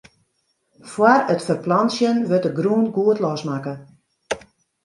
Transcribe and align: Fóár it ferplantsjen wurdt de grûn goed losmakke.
Fóár 0.93 1.21
it 1.33 1.45
ferplantsjen 1.47 2.17
wurdt 2.27 2.45
de 2.45 2.51
grûn 2.59 2.85
goed 2.95 3.21
losmakke. 3.23 3.73